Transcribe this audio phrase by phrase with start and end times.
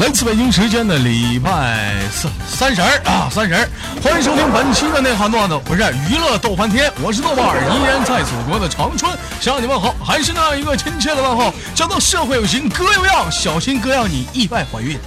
[0.00, 3.54] 来自北京时间的礼拜三三十啊，三十，
[4.02, 14.98] 欢迎收听本期的内涵段子，不是娱乐逗翻天，我是豆瓣儿，依然在祖国的长春向你问好，还是那样一个亲切的问候，叫做社会有型哥有样，小心哥让你意外怀孕。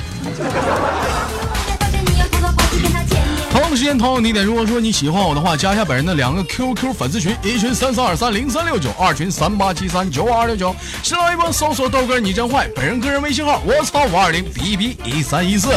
[3.76, 10.76] 时间同样地点，如果说你喜欢我的话，加一下本人的两个 QQ 粉丝群，一群三三二三零三六九，二群三八七三九二六九。
[11.02, 15.70] 新浪微博搜索豆哥你真坏，本人个人微信号我操五二零 B B 一三一四。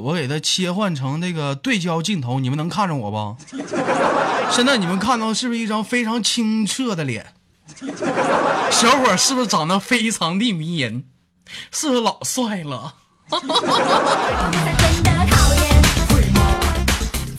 [0.00, 3.36] 我给它切换成那个对焦镜头，你们能看着我不？
[4.50, 7.34] 现在你们看到是不是一张非常清澈的脸？
[8.70, 11.04] 小伙是不是长得非常的迷人？
[11.72, 12.94] 是不是老帅了？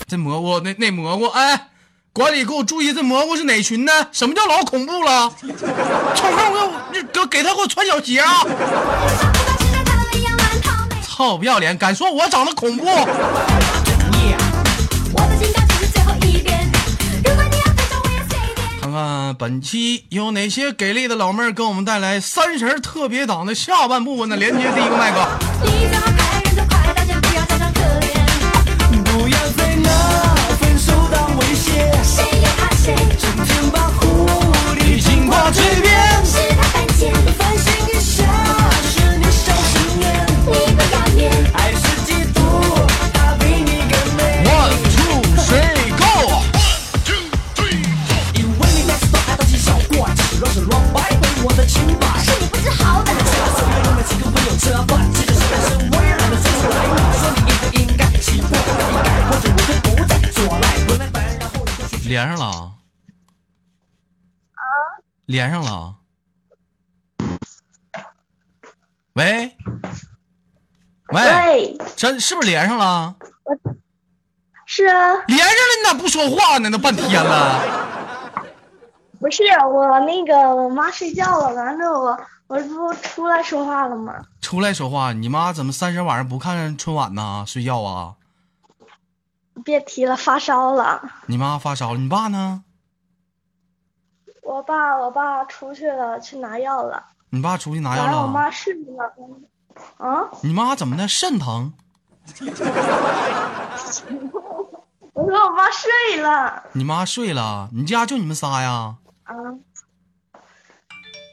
[0.07, 1.69] 这蘑菇，那那蘑菇，哎，
[2.13, 4.09] 管理给我注意，这蘑菇是哪群的？
[4.11, 5.29] 什么叫老恐怖了？
[6.15, 6.71] 抽空给我
[7.13, 8.43] 给给他给我穿小鞋啊！
[11.17, 12.85] 臭不要脸，敢说我长得恐怖？
[18.79, 24.59] 看看本期有哪些给力的老妹儿给我们带来三十儿特别档的下半部分的连接。
[24.75, 25.27] 第一个麦克，
[29.03, 29.89] 不要再拿
[30.59, 31.91] 分手当威胁，
[33.17, 34.27] 整天把狐
[34.75, 35.97] 狸精挂嘴边。
[62.07, 62.45] 连上了
[64.53, 64.63] 啊！
[65.25, 65.95] 连上了。
[69.13, 69.57] 喂，
[71.09, 73.15] 喂，喂，真是不是连上了？
[74.65, 76.71] 是啊，连上了，你咋不说话呢？
[76.71, 77.61] 都半天了。
[79.19, 84.13] 不是我那个我妈睡觉了，完了我我这不出来说话了吗？
[84.39, 87.43] 出来说话，你妈怎么三十晚上不看春晚呢？
[87.47, 88.16] 睡觉啊？
[89.63, 91.01] 别提了，发烧了。
[91.27, 92.63] 你妈发烧了，你爸呢？
[94.43, 97.03] 我爸我爸出去了，去拿药了。
[97.29, 98.27] 你爸出去拿药了，我？
[98.27, 99.13] 妈睡了。
[99.97, 101.07] 啊，你妈怎么的？
[101.07, 101.73] 肾疼？
[105.13, 106.63] 我说我妈睡了。
[106.73, 107.69] 你妈睡了？
[107.73, 108.95] 你家就你们仨呀？
[109.23, 109.33] 啊，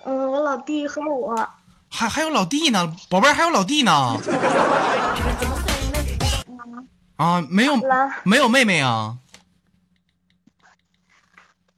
[0.04, 1.48] 嗯，我老弟和我。
[1.90, 4.16] 还还有老弟呢，宝贝儿还有老弟呢。
[7.16, 7.76] 啊，没有
[8.24, 9.16] 没有妹妹啊？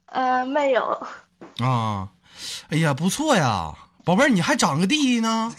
[0.07, 1.07] 呃，没有。
[1.59, 2.09] 啊，
[2.69, 5.53] 哎呀，不错呀，宝贝儿，你还长个弟弟呢。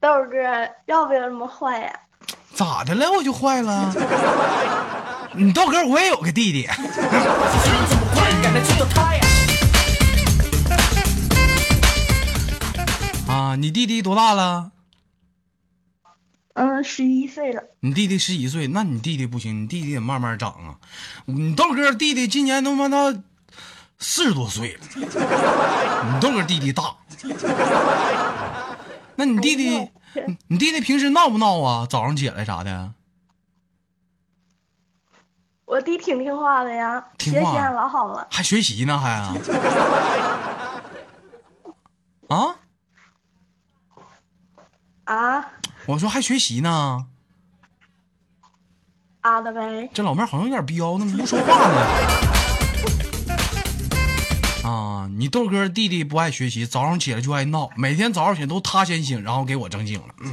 [0.00, 0.36] 豆儿哥，
[0.86, 1.92] 要不要这么坏呀？
[2.54, 3.10] 咋的了？
[3.10, 3.92] 我就坏了？
[5.32, 6.68] 你豆哥，我也有个弟弟。
[13.28, 14.72] 啊，你弟弟多大了？
[16.58, 17.62] 嗯，十一岁了。
[17.78, 20.74] 你弟弟十一岁，那你弟弟不行，你弟弟得慢慢长啊。
[21.26, 23.22] 你豆哥弟弟今年他妈的
[24.00, 26.96] 四十多岁了，你豆哥弟弟大。
[29.14, 29.88] 那你弟弟，
[30.26, 31.86] 你你弟弟平时闹不闹啊？
[31.88, 32.92] 早上起来啥的？
[35.64, 38.26] 我弟挺听话的呀，听话学习还老好了。
[38.32, 38.98] 还学习呢？
[38.98, 39.32] 还啊？
[42.26, 42.56] 啊？
[45.04, 45.52] 啊
[45.88, 47.06] 我说还学习呢？
[49.22, 49.88] 啊的呗。
[49.94, 51.76] 这老妹儿好像有点彪呢，不说话呢。
[54.68, 60.08] 啊，你豆哥弟弟不爱学习，早上起来就爱闹，每天早上起来都他先醒，然后给我整醒了。
[60.20, 60.30] 嗯。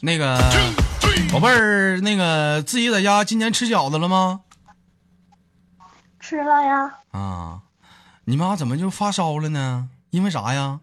[0.00, 0.36] 那个
[1.30, 4.40] 宝贝儿，那个自己在家今年吃饺子了吗？
[6.32, 7.60] 吃了呀，啊，
[8.24, 9.90] 你妈怎么就发烧了呢？
[10.08, 10.80] 因为啥呀？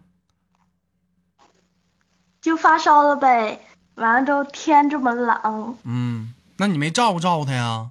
[2.40, 3.60] 就发烧了呗。
[3.96, 7.90] 完了之后天这么冷，嗯，那你没照顾照顾她呀？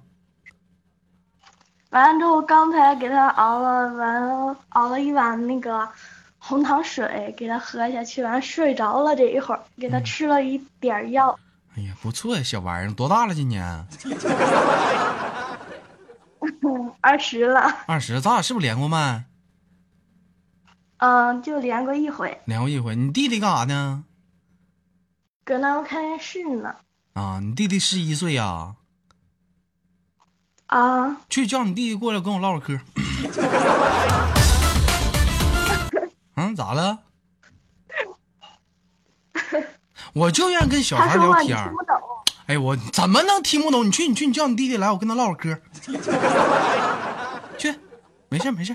[1.90, 5.86] 完了之后刚才给他熬了，完了熬了一碗那个
[6.38, 11.38] 红糖水给他喝下去，完了睡着了这一会儿，给他吃了一点儿药。
[11.76, 13.34] 哎呀，不错呀，小玩意儿，多大了？
[13.34, 13.86] 今年
[17.00, 19.24] 二十了，二十，咱俩是不是连过麦？
[20.98, 22.94] 嗯，就连过一回，连过一回。
[22.96, 24.04] 你弟弟干啥呢？
[25.44, 26.76] 搁那儿看电视呢。
[27.14, 28.76] 啊，你弟弟十一岁呀？
[30.66, 32.78] 啊，去叫你弟弟过来跟我唠唠嗑。
[36.36, 37.00] 嗯，咋了？
[40.12, 41.96] 我就愿意跟小孩他说话你聊天儿听不懂。
[42.50, 43.86] 哎，我怎么能听不懂？
[43.86, 45.56] 你去，你去，你叫你弟弟来，我跟他唠会嗑。
[47.56, 47.72] 去，
[48.28, 48.74] 没事没事，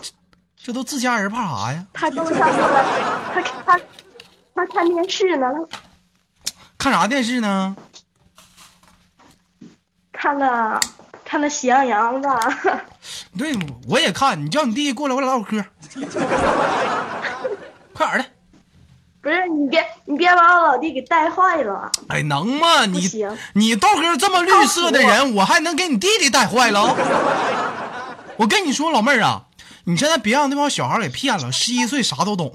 [0.00, 0.10] 这
[0.56, 1.86] 这都自家人，怕啥呀？
[1.92, 2.82] 他跟我上过来，
[3.34, 3.78] 他他
[4.54, 5.46] 他看电视呢，
[6.78, 7.76] 看啥电视呢？
[10.10, 10.80] 看了
[11.26, 12.40] 看了《喜羊羊》吧。
[13.36, 13.54] 对，
[13.86, 14.42] 我也看。
[14.42, 15.62] 你叫你弟弟过来，我俩唠会嗑。
[17.92, 18.24] 快点儿的！
[19.20, 21.92] 不是你别你别把我老弟给带坏了。
[22.08, 22.86] 哎，能吗？
[22.86, 26.96] 你行你豆哥这么绿色的人，我还能给你弟弟带坏了？
[28.38, 29.42] 我跟你说，老妹儿啊，
[29.84, 31.52] 你现在别让那帮小孩给骗了。
[31.52, 32.54] 十一岁啥都懂，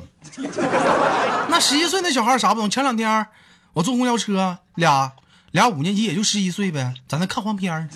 [1.48, 2.68] 那十一岁那小孩啥不懂？
[2.68, 3.28] 前两天
[3.74, 5.12] 我坐公交车，俩
[5.52, 7.88] 俩五年级也就十一岁呗，在那看黄片儿，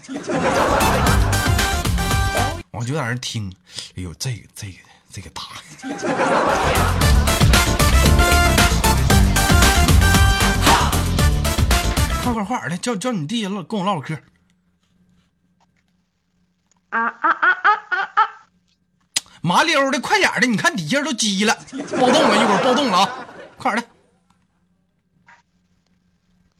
[2.69, 3.51] 我就在那听。
[3.97, 4.77] 哎呦，这个这个
[5.11, 5.41] 这个大。
[12.33, 14.13] 快快快点的，叫叫你弟唠跟我唠唠嗑。
[16.89, 18.21] 啊啊啊啊啊啊！
[19.41, 20.47] 麻溜的，快点的！
[20.47, 23.27] 你看底下都急了， 暴动了，一会儿暴动了啊！
[23.57, 23.81] 快点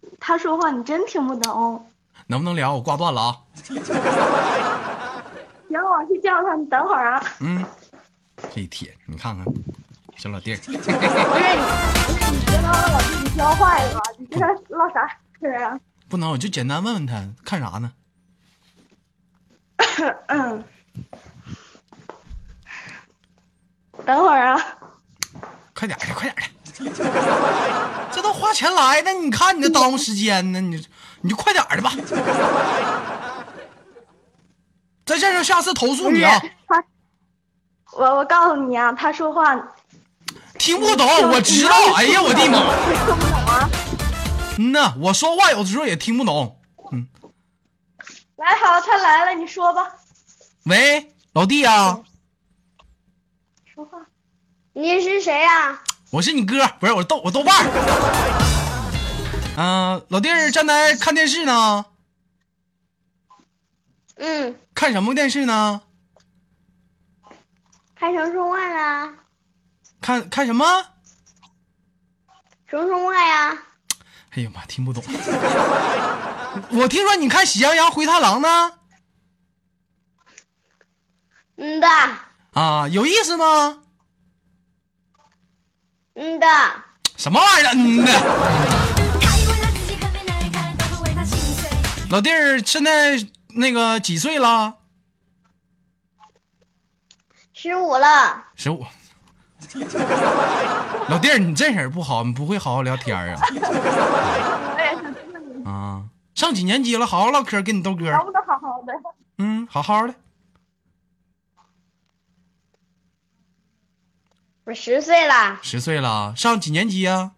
[0.02, 1.92] 的，他说话你真听不懂。
[2.28, 2.74] 能不能聊？
[2.74, 3.38] 我挂断了啊！
[3.68, 3.76] 行，
[5.82, 7.24] 我去叫他，你等会儿啊。
[7.42, 7.66] 嗯，
[8.54, 9.46] 这一铁，你看看，
[10.16, 15.06] 小老弟儿，不是你，不是你别把我老弟给教坏了，你跟他唠啥
[15.40, 15.80] 嗑啊？
[16.10, 17.92] 不能，我就简单问问他看啥呢？
[20.28, 20.64] 嗯，
[24.06, 24.60] 等会儿啊。
[25.74, 26.50] 快点的，快点的！
[28.12, 30.84] 这都花钱来的，你看你这耽误时间呢，你
[31.22, 31.92] 你就快点的吧！
[35.06, 36.42] 在这儿下次投诉你啊！
[36.68, 36.84] 他，
[37.94, 39.56] 我我告诉你啊，他说话
[40.58, 41.76] 听不懂，我知道。
[41.96, 43.37] 哎呀，我的妈！
[44.58, 46.60] 嗯呐，我说话有的时候也听不懂。
[46.92, 47.08] 嗯，
[48.38, 49.94] 来，好，他来了，你说吧。
[50.64, 52.02] 喂，老弟啊，
[53.66, 54.06] 说话。
[54.74, 55.82] 你是谁呀、
[56.12, 57.66] 我是你哥，不是我豆我豆瓣儿。
[59.58, 61.86] 嗯、老弟儿站台看电视呢，
[64.16, 65.82] 嗯，看什么电视呢？
[67.96, 69.14] 看熊出没呢，
[70.02, 70.66] 看看什么？
[72.70, 73.64] 熊出没呀。
[74.38, 75.04] 哎呀妈，听不懂。
[76.70, 78.74] 我听说你看《喜羊羊灰太狼》呢，
[81.56, 81.88] 嗯的，
[82.54, 83.80] 啊，有意思吗？
[86.14, 86.48] 嗯的，
[87.16, 87.74] 什么玩意儿？
[87.74, 88.12] 嗯的。
[92.12, 93.18] 老弟儿现在
[93.56, 94.76] 那个几岁了？
[97.54, 98.46] 十五了。
[98.56, 98.86] 十五。
[101.10, 103.42] 老弟儿，你这人不好，你不会好好聊天儿啊？
[106.38, 107.04] 上几年级了？
[107.08, 108.06] 好好唠嗑，跟你豆哥。
[108.12, 108.94] 能不能好好的？
[109.40, 110.14] 嗯，好好的。
[114.66, 117.32] 我十岁了，十岁了，上几年级呀、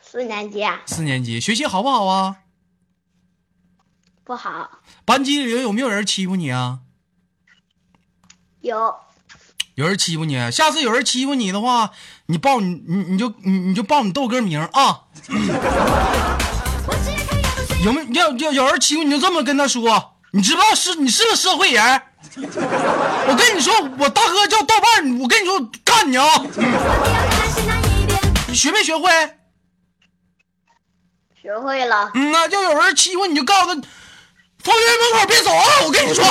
[0.00, 2.38] 四年级啊，四年级，学习好不好啊？
[4.24, 4.80] 不好。
[5.04, 6.80] 班级里有没有人欺负你啊？
[8.60, 8.96] 有，
[9.76, 11.92] 有人欺负你，下次有人欺负你的话，
[12.26, 15.06] 你报你你你就你你就报你豆哥名啊！
[17.82, 22.02] 有没有要要有人欺负你就这么跟他说，你知不知道是你是个社会人？
[22.36, 26.26] 我跟你说，我大哥叫豆瓣，我跟你说干你啊！
[28.46, 29.10] 你学没学会？
[31.40, 32.10] 学会了。
[32.14, 33.80] 嗯呐，要有人欺负你就告诉他，
[34.62, 35.64] 方圆门口别走啊！
[35.86, 36.22] 我跟你说。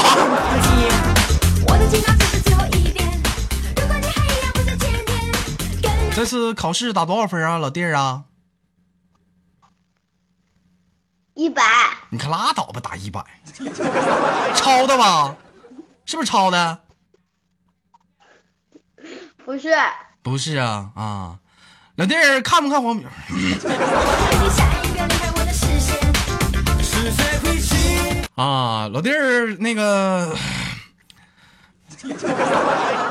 [6.15, 8.21] 这次考试打多少分啊，老弟儿啊？
[11.39, 11.63] 一百，
[12.09, 13.23] 你可拉倒吧，打一百，
[14.55, 15.33] 抄的吧？
[16.03, 16.81] 是不是抄的？
[19.45, 19.73] 不是，
[20.21, 21.39] 不是啊啊！
[21.95, 23.09] 老弟儿看不看黄片？
[23.29, 25.97] 你下一个离开我的视线。
[26.83, 28.27] 是谁会起？
[28.35, 30.35] 啊，老弟儿那个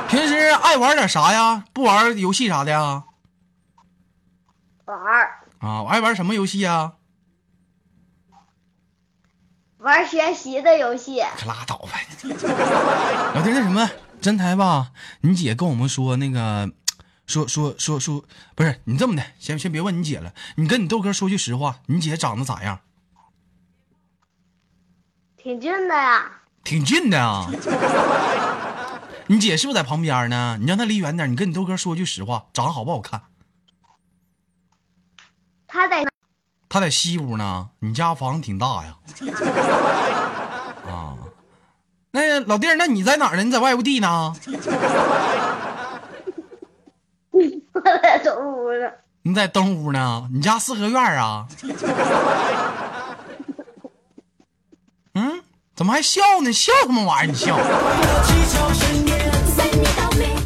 [0.07, 1.63] 平时爱玩点啥呀？
[1.73, 3.05] 不玩游戏啥的呀？
[4.85, 6.93] 玩儿，啊，爱玩什么游戏啊？
[9.79, 11.21] 玩学习的游戏。
[11.37, 11.99] 可拉倒吧。
[13.33, 13.89] 老弟，那什么，
[14.21, 14.91] 真台吧？
[15.21, 16.71] 你姐跟我们说那个，
[17.25, 18.23] 说说说说，
[18.55, 22.81] 不是你这么的，先先别问你姐了，你跟你豆哥说句实话，你姐长得咋样？
[25.37, 27.49] 挺俊的呀，挺近的啊。
[29.27, 30.57] 你姐是不是在旁边呢？
[30.59, 31.31] 你让她离远点。
[31.31, 33.21] 你跟你豆哥说句实话，长得好不好看？
[35.67, 36.03] 她在
[36.69, 37.69] 那她在西屋呢。
[37.79, 38.95] 你家房子挺大呀。
[40.87, 41.17] 啊，
[42.11, 43.43] 那老弟儿，那你在哪儿呢？
[43.43, 44.33] 你在外屋地呢？
[47.31, 48.91] 我在东屋呢。
[49.21, 50.29] 你在东屋呢？
[50.31, 51.47] 你家四合院啊？
[55.13, 55.41] 嗯，
[55.75, 56.51] 怎么还笑呢？
[56.53, 57.31] 笑什么玩意儿？
[57.31, 57.57] 你笑？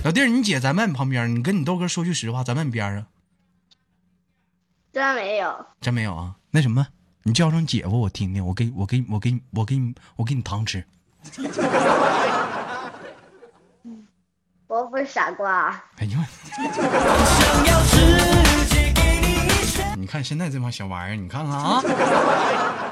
[0.03, 3.05] 老弟儿，你姐在麦你旁边，你跟你豆哥说句实话，在麦你边上，
[4.93, 6.35] 真没有，真没有啊？
[6.51, 6.85] 那什么，
[7.23, 10.85] 你叫声姐夫，我听听，我给我给我给你我给你我给你糖吃。
[14.67, 15.69] 我不是傻瓜。
[15.97, 17.97] 哎呦，想要直
[18.69, 19.99] 接给你一拳。
[19.99, 21.81] 你看现在这帮小玩意儿，你看看啊，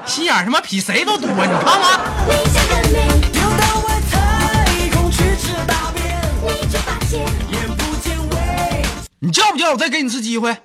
[0.04, 2.00] 心眼儿他妈比谁都多，你看看。
[2.26, 6.20] 理想的美，丢到外太空去吃大便，
[6.60, 8.84] 你却发现眼不见为。
[9.20, 9.70] 你叫不叫？
[9.70, 10.56] 我再给你次机会，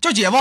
[0.00, 0.36] 叫姐夫，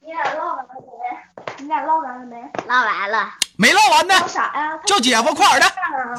[0.00, 1.58] 你俩唠完了没？
[1.58, 2.36] 你俩唠完了没？
[2.68, 3.28] 唠完了。
[3.56, 4.78] 没唠完呢，啥呀？
[4.80, 6.14] 他叫姐夫，快点的，啊！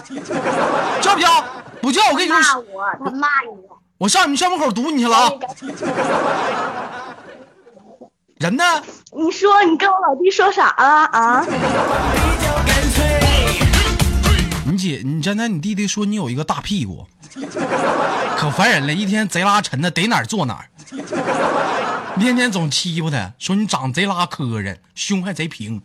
[1.01, 1.43] 叫不叫？
[1.81, 3.57] 不叫，我跟你骂说，我，他骂你。
[3.98, 5.31] 我上你们校门口堵你去了啊！
[8.39, 8.63] 人呢？
[9.13, 11.45] 你说你跟我老弟说啥了啊？
[14.65, 17.07] 你姐，你刚才你弟弟说你有一个大屁股，
[18.38, 20.65] 可烦人了，一天贼拉沉的，逮哪儿坐哪儿，
[22.20, 25.82] 天天总欺负他，说你长贼拉磕碜，胸还贼平，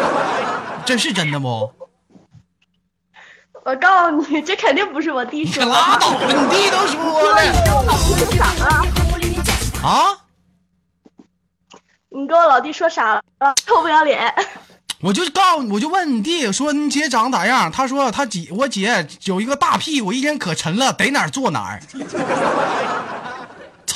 [0.84, 1.72] 这是真的不？
[3.64, 5.70] 我告诉你，这肯定不是我弟可说的。
[5.70, 8.64] 拉倒吧，你弟都说了跟我老弟说啥了？
[9.88, 10.18] 啊，
[12.10, 13.22] 你跟我老弟说啥了？
[13.64, 14.34] 臭不要脸！
[15.00, 17.70] 我就告诉我就问你弟说你姐长得咋样？
[17.70, 21.80] 他说他姐我姐有一个大屁股，一天可沉了，逮哪儿坐哪儿，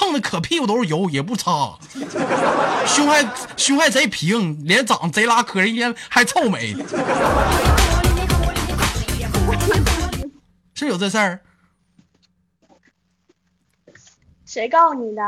[0.07, 1.77] 蹭的可屁股都是油，也不擦，
[2.87, 6.77] 胸还胸还贼平，脸长得贼拉磕碜，一天还臭美，
[10.75, 11.41] 是有这事儿？
[14.45, 15.23] 谁告诉你的？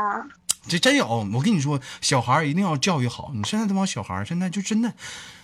[0.69, 3.31] 这真有，我跟你说，小孩儿一定要教育好。
[3.33, 4.93] 你现在这帮小孩儿现在就真的，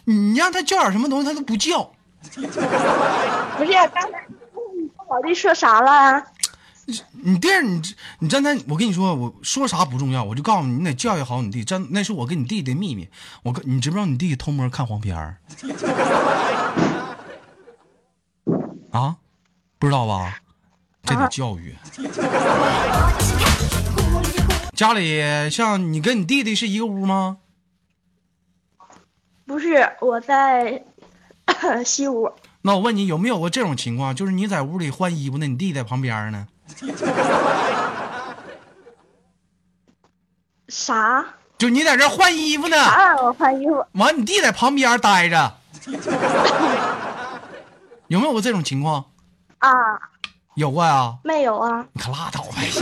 [0.05, 1.91] 你让他叫点什么东西，他都不叫。
[2.31, 4.25] 不是，刚才
[5.09, 6.23] 老弟说啥了？
[7.23, 7.81] 你弟儿，你
[8.19, 11.63] 你真的，我跟你说，我说啥不重要，我就告诉你，你得教育好你弟。
[11.63, 13.09] 真，那是我跟你弟的秘密。
[13.43, 15.37] 我跟你知不知道你弟偷摸看黄片儿？
[18.91, 19.17] 啊，
[19.79, 20.39] 不知道吧？
[21.03, 21.75] 这得教育。
[24.73, 27.37] 家里像你跟你弟弟是一个屋吗？
[29.45, 30.83] 不是，我在
[31.83, 32.31] 西屋。
[32.61, 36.47] 那我问你，有没有过这种情况，就是你在屋里换衣服呢，你弟在旁边呢？
[40.67, 41.25] 啥？
[41.57, 43.85] 就你在这换衣服呢，啊我换衣服？
[43.93, 45.53] 完你弟在旁边待着，
[48.07, 49.05] 有没有过这种情况？
[49.59, 49.71] 啊，
[50.55, 52.49] 有过呀，没有啊，你可拉倒吧。
[52.57, 52.73] 没有。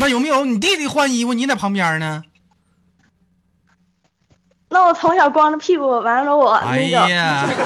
[0.00, 2.22] 那有没有你弟弟换衣服，你在旁边呢？
[4.70, 7.56] 那我从小光着屁股，完了我哎那个，呀，现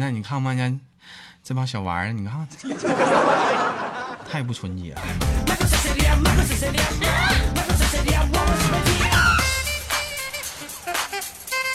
[0.00, 0.72] 在你看我们家
[1.44, 2.48] 这帮小玩意儿，你看
[4.28, 5.02] 太不纯洁了。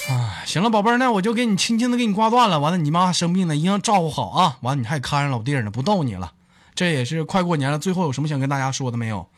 [0.10, 2.60] 啊，行了，宝贝儿，那我就给你轻轻的给你挂断了。
[2.60, 4.58] 完了，你妈生病了，一定要照顾好啊。
[4.62, 6.34] 完了，你还看着老弟儿呢，不逗你了。
[6.74, 9.30] 这也是快过年了，最后有什么想跟大家说的没有？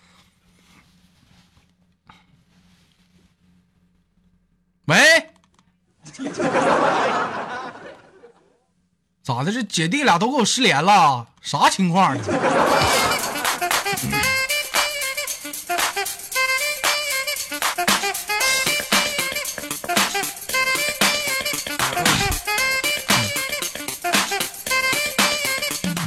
[4.85, 5.26] 喂，
[9.27, 9.51] 咋的？
[9.51, 12.23] 这姐弟俩都给我失联了，啥情况呢？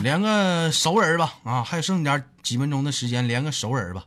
[0.02, 4.02] 连个熟人吧，啊，还剩点几分钟的时间，连个熟人吧，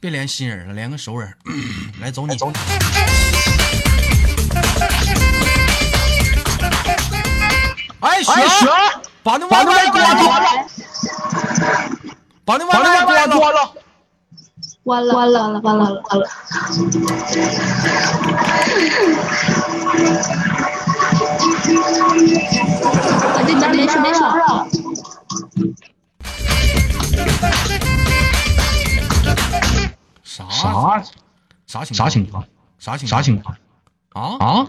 [0.00, 1.30] 别连新人了，连个熟人。
[2.00, 2.56] 来，走你，走你。
[8.16, 8.66] 哎，雪，
[9.22, 10.22] 把那外卖关了，
[12.46, 13.36] 把那外卖关了。
[14.82, 16.24] 关了关了关了关了关了！
[23.34, 24.20] 啊，这家没事没事。
[30.22, 31.02] 啥啥
[31.66, 32.44] 啥情啥情况？
[32.78, 33.54] 啥情啥情况
[34.12, 34.36] 啊？
[34.38, 34.66] 啊？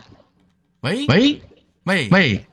[0.82, 1.42] 喂喂
[1.84, 2.44] 喂喂咋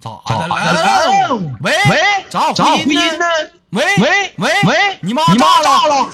[0.00, 0.54] 咋的的了？
[0.54, 1.36] 了？
[1.60, 1.98] 喂喂，
[2.30, 3.26] 咋咋回音呢？
[3.70, 5.88] 喂喂喂喂，你妈你妈炸炸了！
[5.88, 6.10] 了！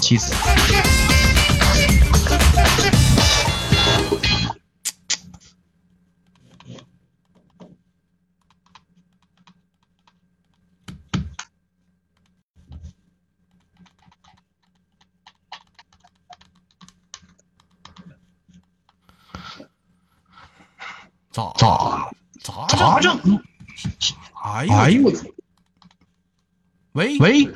[0.00, 0.34] 气死！
[21.32, 22.10] 咋咋
[22.42, 23.18] 咋咋整？
[24.42, 25.12] 哎呦哎呦我！
[26.92, 27.48] 喂喂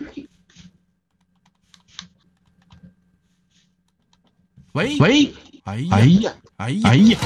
[4.73, 5.35] 喂喂！
[5.65, 6.97] 哎呀哎呀哎呀哎！
[6.97, 7.19] 呀！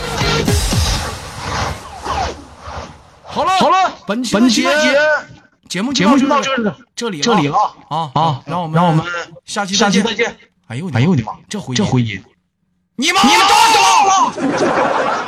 [3.24, 4.96] 好了好了，本期本期的节
[5.68, 7.58] 节目节目就到这里了，这里这里了
[7.90, 8.42] 啊啊！
[8.46, 9.04] 让我们让我们
[9.44, 10.36] 下期下期再再见。
[10.68, 11.34] 哎呦哎呦我的妈！
[11.48, 12.24] 这回音这回音，
[12.96, 13.42] 你妈你妈！